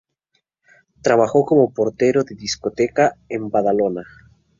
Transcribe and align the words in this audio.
Trabajó 1.03 1.45
como 1.45 1.75
portero 1.75 2.23
de 2.23 2.33
discoteca 2.33 3.19
en 3.29 3.51
Badalona. 3.51 4.01